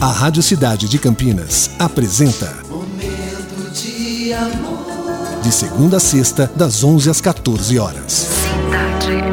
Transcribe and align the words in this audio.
A 0.00 0.06
Rádio 0.06 0.42
Cidade 0.42 0.88
de 0.88 0.98
Campinas 0.98 1.70
apresenta 1.78 2.54
Momento 2.68 3.70
de 3.72 4.32
amor. 4.32 5.40
De 5.42 5.52
segunda 5.52 5.96
a 5.96 6.00
sexta, 6.00 6.50
das 6.54 6.82
11 6.84 7.10
às 7.10 7.20
14 7.20 7.78
horas. 7.78 8.12
Cidade. 8.12 9.24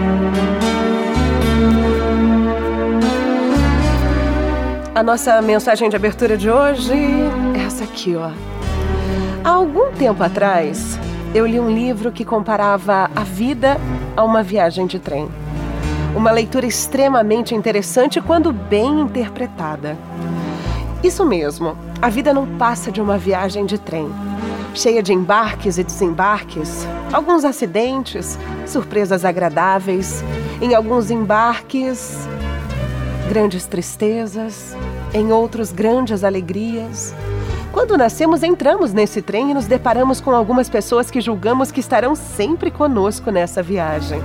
A 4.94 5.04
nossa 5.04 5.42
mensagem 5.42 5.89
de 5.89 5.95
abertura 5.95 6.38
de 6.38 6.50
hoje 6.50 6.93
é 7.55 7.66
essa 7.66 7.84
aqui, 7.84 8.16
ó. 8.16 8.32
Há 9.43 9.50
algum 9.50 9.91
tempo 9.91 10.23
atrás, 10.23 10.98
eu 11.34 11.46
li 11.46 11.59
um 11.59 11.70
livro 11.70 12.12
que 12.12 12.23
comparava 12.23 13.09
a 13.16 13.23
vida 13.23 13.78
a 14.16 14.23
uma 14.23 14.43
viagem 14.43 14.86
de 14.86 15.00
trem. 15.00 15.30
Uma 16.16 16.32
leitura 16.32 16.66
extremamente 16.66 17.55
interessante 17.55 18.20
quando 18.20 18.52
bem 18.52 19.02
interpretada. 19.02 19.98
Isso 21.04 21.25
mesmo, 21.25 21.75
a 21.99 22.09
vida 22.09 22.31
não 22.31 22.45
passa 22.57 22.91
de 22.91 23.02
uma 23.02 23.17
viagem 23.17 23.66
de 23.66 23.80
trem, 23.80 24.07
cheia 24.76 25.02
de 25.02 25.12
embarques 25.12 25.80
e 25.80 25.84
desembarques, 25.84 26.85
alguns 27.12 27.43
acidentes, 27.43 28.38
surpresas 28.67 29.26
agradáveis, 29.26 30.23
em 30.62 30.76
alguns 30.76 31.09
embarques, 31.09 32.27
grandes 33.27 33.66
tristezas, 33.66 34.76
em 35.12 35.31
outros, 35.31 35.71
grandes 35.71 36.23
alegrias. 36.23 37.15
Quando 37.71 37.98
nascemos, 37.98 38.43
entramos 38.43 38.93
nesse 38.93 39.23
trem 39.23 39.49
e 39.49 39.54
nos 39.55 39.65
deparamos 39.65 40.21
com 40.21 40.31
algumas 40.31 40.70
pessoas 40.70 41.09
que 41.09 41.20
julgamos 41.20 41.71
que 41.71 41.79
estarão 41.79 42.13
sempre 42.13 42.70
conosco 42.70 43.31
nessa 43.31 43.63
viagem. 43.63 44.21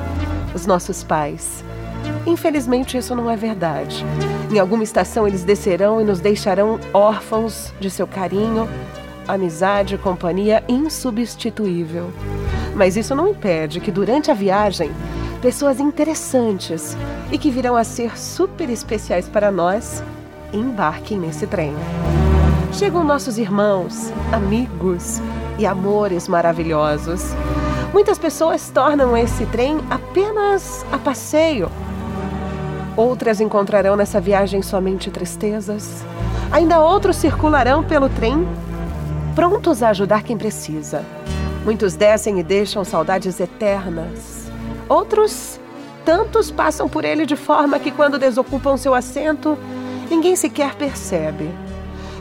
Os 0.55 0.67
nossos 0.67 1.03
pais. 1.03 1.65
Infelizmente, 2.27 2.99
isso 2.99 3.15
não 3.15 3.31
é 3.31 3.37
verdade. 3.37 4.05
Em 4.51 4.59
alguma 4.59 4.85
estação, 4.85 5.27
eles 5.27 5.45
descerão 5.45 6.01
e 6.01 6.05
nos 6.05 6.21
deixarão 6.21 6.79
órfãos 6.93 7.73
de 7.81 7.91
seu 7.91 8.07
carinho, 8.07 8.69
amizade 9.27 9.99
companhia 9.99 10.63
insubstituível. 10.69 12.11
Mas 12.75 12.97
isso 12.97 13.15
não 13.15 13.29
impede 13.29 13.81
que, 13.81 13.91
durante 13.91 14.31
a 14.31 14.35
viagem, 14.35 14.91
pessoas 15.41 15.81
interessantes 15.81 16.97
e 17.31 17.39
que 17.39 17.51
virão 17.51 17.77
a 17.77 17.85
ser 17.85 18.19
super 18.19 18.69
especiais 18.71 19.29
para 19.29 19.51
nós 19.51 20.03
embarquem 20.53 21.19
nesse 21.19 21.47
trem. 21.47 21.75
Chegam 22.73 23.03
nossos 23.03 23.39
irmãos, 23.39 24.13
amigos 24.33 25.21
e 25.59 25.65
amores 25.65 26.29
maravilhosos. 26.29 27.35
Muitas 27.93 28.19
pessoas 28.19 28.69
tornam 28.71 29.17
esse 29.17 29.47
trem 29.47 29.79
apenas 29.89 30.85
a 30.93 30.99
passeio. 30.99 31.71
Outras 32.97 33.41
encontrarão 33.41 33.95
nessa 33.95 34.21
viagem 34.21 34.63
somente 34.63 35.11
tristezas. 35.11 36.03
Ainda 36.51 36.81
outros 36.81 37.17
circularão 37.17 37.85
pelo 37.85 38.09
trem, 38.09 38.49
prontos 39.35 39.83
a 39.83 39.91
ajudar 39.91 40.23
quem 40.23 40.39
precisa. 40.39 41.05
Muitos 41.63 41.95
descem 41.95 42.39
e 42.39 42.43
deixam 42.43 42.85
saudades 42.85 43.39
eternas. 43.39 44.47
Outros, 44.89 45.61
tantos 46.05 46.51
passam 46.51 46.89
por 46.89 47.05
ele 47.05 47.27
de 47.27 47.37
forma 47.37 47.79
que, 47.79 47.91
quando 47.91 48.19
desocupam 48.19 48.77
seu 48.79 48.95
assento, 48.95 49.59
ninguém 50.09 50.35
sequer 50.35 50.75
percebe. 50.75 51.51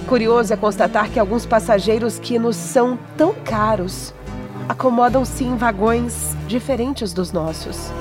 Curioso 0.07 0.53
é 0.53 0.57
constatar 0.57 1.09
que 1.09 1.19
alguns 1.19 1.45
passageiros 1.45 2.19
que 2.19 2.37
nos 2.37 2.55
são 2.55 2.99
tão 3.15 3.33
caros 3.33 4.13
acomodam-se 4.67 5.43
em 5.43 5.55
vagões 5.55 6.35
diferentes 6.47 7.13
dos 7.13 7.31
nossos. 7.31 7.91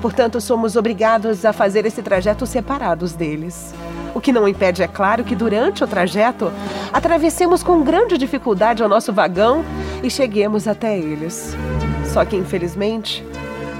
Portanto, 0.00 0.40
somos 0.40 0.76
obrigados 0.76 1.44
a 1.44 1.52
fazer 1.52 1.84
esse 1.84 2.02
trajeto 2.02 2.46
separados 2.46 3.12
deles. 3.12 3.74
O 4.14 4.20
que 4.20 4.32
não 4.32 4.48
impede, 4.48 4.82
é 4.82 4.88
claro, 4.88 5.22
que 5.22 5.36
durante 5.36 5.84
o 5.84 5.86
trajeto 5.86 6.50
atravessemos 6.92 7.62
com 7.62 7.82
grande 7.82 8.18
dificuldade 8.18 8.82
o 8.82 8.88
nosso 8.88 9.12
vagão 9.12 9.64
e 10.02 10.10
cheguemos 10.10 10.66
até 10.66 10.98
eles. 10.98 11.54
Só 12.12 12.24
que, 12.24 12.36
infelizmente, 12.36 13.24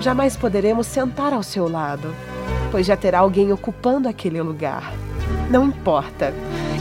jamais 0.01 0.37
poderemos 0.37 0.87
sentar 0.87 1.33
ao 1.33 1.43
seu 1.43 1.69
lado, 1.69 2.15
pois 2.71 2.87
já 2.87 2.97
terá 2.97 3.21
alguém 3.21 3.53
ocupando 3.53 4.09
aquele 4.09 4.41
lugar. 4.41 4.93
Não 5.51 5.65
importa. 5.65 6.33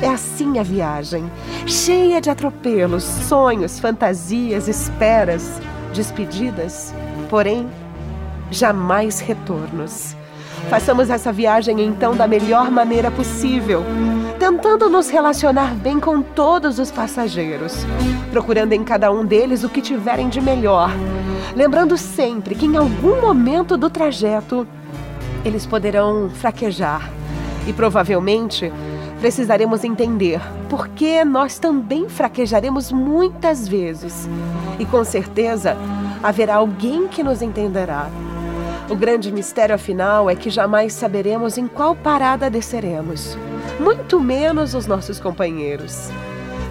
É 0.02 0.08
assim 0.08 0.60
a 0.60 0.64
viagem, 0.64 1.30
cheia 1.66 2.22
de 2.22 2.30
atropelos, 2.30 3.04
sonhos, 3.04 3.80
fantasias, 3.80 4.68
esperas, 4.68 5.60
despedidas, 5.94 6.94
porém, 7.30 7.68
jamais 8.52 9.20
retornos. 9.20 10.16
Façamos 10.70 11.10
essa 11.10 11.32
viagem 11.32 11.82
então 11.82 12.16
da 12.16 12.28
melhor 12.28 12.70
maneira 12.70 13.10
possível, 13.10 13.84
tentando 14.38 14.90
nos 14.90 15.10
relacionar 15.10 15.74
bem 15.74 16.00
com 16.00 16.22
todos 16.22 16.80
os 16.80 16.92
passageiros, 16.92 17.86
procurando 18.32 18.74
em 18.74 18.84
cada 18.84 19.12
um 19.12 19.26
deles 19.26 19.64
o 19.64 19.70
que 19.70 19.82
tiverem 19.82 20.30
de 20.30 20.42
melhor, 20.42 20.92
lembrando 21.56 21.98
sempre 21.98 22.56
que 22.56 22.66
em 22.66 22.78
algum 22.78 23.20
momento 23.22 23.78
do 23.78 23.90
trajeto 23.90 24.68
eles 25.44 25.66
poderão 25.66 26.30
fraquejar 26.30 27.10
e 27.66 27.74
provavelmente 27.74 28.72
precisaremos 29.20 29.84
entender 29.84 30.42
por 30.70 30.88
que 30.90 31.24
nós 31.26 31.60
também 31.60 32.08
fraquejaremos 32.08 32.92
muitas 32.92 33.68
vezes. 33.68 34.30
E 34.80 34.86
com 34.86 35.04
certeza 35.04 35.76
haverá 36.24 36.56
alguém 36.56 37.08
que 37.08 37.24
nos 37.24 37.42
entenderá. 37.42 38.10
O 38.90 38.96
grande 38.96 39.32
mistério, 39.32 39.76
afinal, 39.76 40.28
é 40.32 40.36
que 40.36 40.50
jamais 40.50 40.94
saberemos 40.94 41.60
em 41.60 41.68
qual 41.68 41.96
parada 41.96 42.50
desceremos, 42.50 43.38
muito 43.80 44.20
menos 44.20 44.74
os 44.74 44.88
nossos 44.88 45.20
companheiros, 45.20 46.10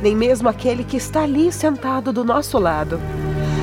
nem 0.02 0.16
mesmo 0.16 0.48
aquele 0.48 0.82
que 0.82 0.96
está 0.96 1.22
ali 1.22 1.52
sentado 1.52 2.12
do 2.12 2.24
nosso 2.24 2.58
lado. 2.58 3.00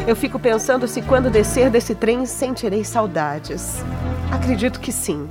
Eu 0.08 0.16
fico 0.16 0.40
pensando 0.40 0.88
se 0.88 1.02
quando 1.02 1.30
descer 1.30 1.70
desse 1.70 1.94
trem 1.94 2.26
sentirei 2.26 2.86
saudades. 2.86 3.84
Acredito 4.32 4.80
que 4.80 4.92
sim. 4.92 5.28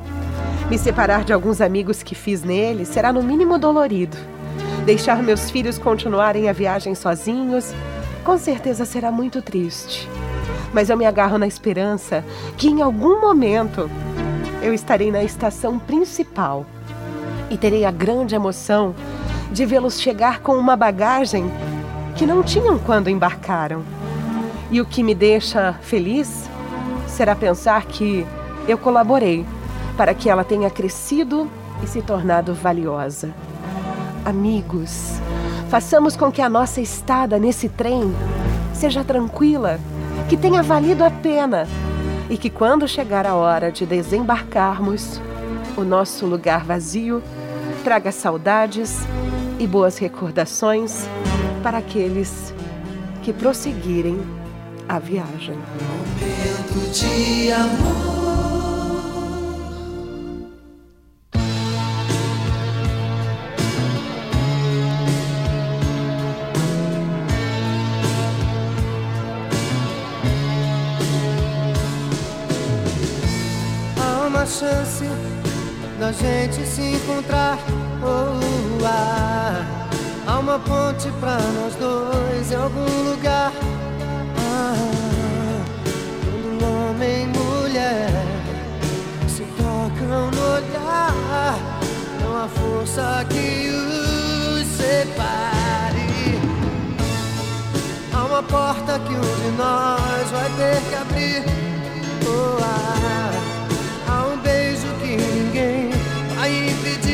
Me 0.68 0.76
separar 0.76 1.24
de 1.24 1.32
alguns 1.32 1.62
amigos 1.62 2.02
que 2.02 2.14
fiz 2.14 2.42
nele 2.42 2.84
será 2.84 3.10
no 3.10 3.22
mínimo 3.22 3.58
dolorido. 3.58 4.18
Deixar 4.84 5.22
meus 5.22 5.50
filhos 5.50 5.78
continuarem 5.78 6.50
a 6.50 6.52
viagem 6.52 6.94
sozinhos, 6.94 7.72
com 8.22 8.36
certeza 8.36 8.84
será 8.84 9.10
muito 9.10 9.41
triste. 9.41 10.06
Mas 10.74 10.90
eu 10.90 10.96
me 10.96 11.06
agarro 11.06 11.38
na 11.38 11.46
esperança 11.46 12.24
que 12.58 12.68
em 12.68 12.82
algum 12.82 13.20
momento 13.20 13.88
eu 14.60 14.74
estarei 14.74 15.12
na 15.12 15.22
estação 15.22 15.78
principal 15.78 16.66
e 17.48 17.56
terei 17.56 17.84
a 17.84 17.92
grande 17.92 18.34
emoção 18.34 18.92
de 19.52 19.64
vê-los 19.64 20.00
chegar 20.00 20.40
com 20.40 20.56
uma 20.56 20.76
bagagem 20.76 21.48
que 22.16 22.26
não 22.26 22.42
tinham 22.42 22.76
quando 22.76 23.08
embarcaram. 23.08 23.84
E 24.68 24.80
o 24.80 24.84
que 24.84 25.04
me 25.04 25.14
deixa 25.14 25.74
feliz 25.80 26.50
será 27.06 27.36
pensar 27.36 27.84
que 27.84 28.26
eu 28.66 28.76
colaborei 28.76 29.46
para 29.96 30.12
que 30.12 30.28
ela 30.28 30.42
tenha 30.42 30.68
crescido 30.68 31.48
e 31.84 31.86
se 31.86 32.02
tornado 32.02 32.52
valiosa. 32.52 33.32
Amigos, 34.24 35.20
façamos 35.68 36.16
com 36.16 36.32
que 36.32 36.42
a 36.42 36.48
nossa 36.48 36.80
estada 36.80 37.38
nesse 37.38 37.68
trem 37.68 38.12
seja 38.72 39.04
tranquila, 39.04 39.78
que 40.28 40.36
tenha 40.36 40.62
valido 40.62 41.04
a 41.04 41.10
pena 41.10 41.66
e 42.30 42.36
que 42.36 42.48
quando 42.48 42.88
chegar 42.88 43.26
a 43.26 43.34
hora 43.34 43.70
de 43.70 43.84
desembarcarmos, 43.84 45.20
o 45.76 45.82
nosso 45.82 46.26
lugar 46.26 46.64
vazio 46.64 47.22
traga 47.82 48.10
saudades 48.10 49.00
e 49.58 49.66
boas 49.66 49.98
recordações 49.98 51.06
para 51.62 51.78
aqueles 51.78 52.54
que 53.22 53.32
prosseguirem 53.32 54.20
a 54.88 54.98
viagem. 54.98 55.58
Momento 55.80 56.91
de 56.92 57.52
amor. 57.52 58.23
Uma 74.44 74.46
chance 74.46 75.04
da 75.98 76.12
gente 76.12 76.66
se 76.66 76.82
encontrar. 76.82 77.58
Oh, 78.02 78.84
ah, 78.84 79.64
há 80.26 80.38
uma 80.38 80.58
ponte 80.58 81.10
pra 81.18 81.38
nós 81.38 81.74
dois 81.76 82.52
em 82.52 82.54
algum 82.54 83.10
lugar. 83.10 83.50
Ah, 84.36 84.74
quando 86.24 86.62
homem 86.62 87.22
e 87.22 87.38
mulher 87.38 88.10
se 89.28 89.44
tocam 89.56 90.30
no 90.30 90.54
olhar, 90.56 91.56
não 92.20 92.36
há 92.36 92.48
força 92.48 93.24
que 93.30 93.70
os 93.70 94.66
separe. 94.76 96.38
Há 98.12 98.24
uma 98.26 98.42
porta 98.42 98.98
que 98.98 99.14
um 99.14 99.20
de 99.20 99.56
nós 99.56 100.30
vai 100.30 100.50
ter 100.58 100.82
que 100.91 100.94
abrir. 100.96 101.53
Há 106.54 107.14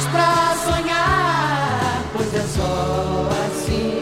limites 0.00 0.06
pra 0.06 0.56
sonhar, 0.64 2.02
pois 2.12 2.34
é 2.34 2.42
só 2.42 3.28
assim 3.46 4.00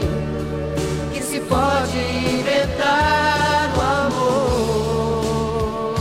que 1.12 1.23
se 1.23 1.41
pode 1.41 1.99
inventar 1.99 3.73
o 3.77 3.81
amor. 4.06 5.95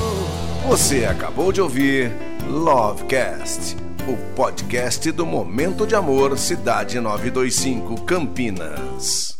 Você 0.67 1.05
acabou 1.05 1.51
de 1.51 1.61
ouvir 1.61 2.11
Lovecast, 2.47 3.75
o 4.07 4.15
podcast 4.35 5.11
do 5.11 5.25
Momento 5.25 5.87
de 5.87 5.95
Amor 5.95 6.37
Cidade 6.37 6.99
925 6.99 8.01
Campinas. 8.01 9.36